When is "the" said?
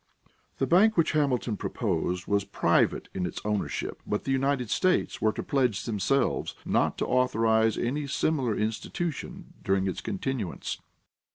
0.57-0.65, 4.23-4.31